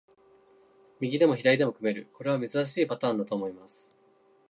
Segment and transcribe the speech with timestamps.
[0.99, 3.93] 右でも左でも組める、これは珍しいパターンだと思います。